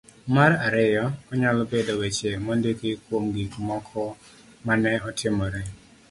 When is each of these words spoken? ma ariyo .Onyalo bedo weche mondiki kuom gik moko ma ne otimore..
ma 0.33 0.45
ariyo 0.67 1.05
.Onyalo 1.31 1.61
bedo 1.71 1.91
weche 2.01 2.29
mondiki 2.45 2.89
kuom 3.03 3.23
gik 3.35 3.53
moko 3.67 4.03
ma 4.65 4.73
ne 4.81 4.91
otimore.. 5.09 5.61